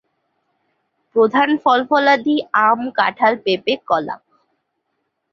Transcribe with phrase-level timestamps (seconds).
[1.15, 2.35] প্রধান ফল-ফলাদি
[2.61, 4.15] আম, কাঁঠাল, পেঁপে, কলা।